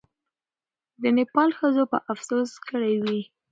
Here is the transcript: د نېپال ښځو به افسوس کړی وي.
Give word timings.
د 1.01 1.03
نېپال 1.17 1.49
ښځو 1.59 1.83
به 1.91 1.97
افسوس 2.11 2.51
کړی 2.69 2.93
وي. 3.03 3.21